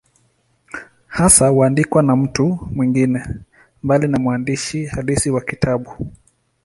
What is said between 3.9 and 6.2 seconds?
na mwandishi halisi wa kitabu.